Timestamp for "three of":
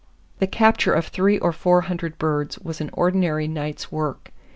1.09-1.55